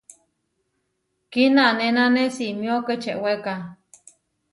Kinanénane 1.31 2.25
simió 2.35 2.75
kečeweka. 2.85 3.55